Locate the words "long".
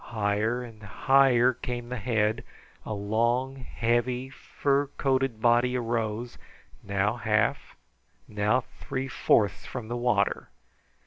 2.95-3.57